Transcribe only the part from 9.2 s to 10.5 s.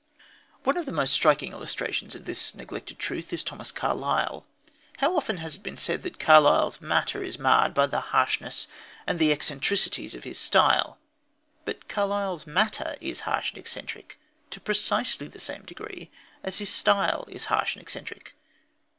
eccentricities of his